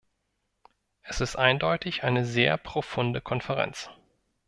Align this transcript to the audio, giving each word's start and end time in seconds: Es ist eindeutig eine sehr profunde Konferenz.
Es 1.03 1.21
ist 1.21 1.35
eindeutig 1.35 2.03
eine 2.03 2.25
sehr 2.25 2.57
profunde 2.57 3.21
Konferenz. 3.21 3.87